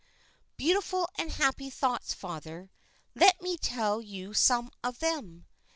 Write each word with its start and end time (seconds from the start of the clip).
"Beautiful 0.57 1.07
and 1.13 1.31
happy 1.31 1.69
thoughts, 1.69 2.11
father; 2.11 2.71
let 3.13 3.39
me 3.39 3.55
tell 3.55 4.01
you 4.01 4.33
some 4.33 4.71
of 4.83 4.97
them. 4.97 5.45